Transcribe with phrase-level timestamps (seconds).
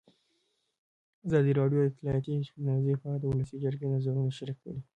[1.25, 4.79] ازادي راډیو د اطلاعاتی تکنالوژي په اړه د ولسي جرګې نظرونه شریک کړي.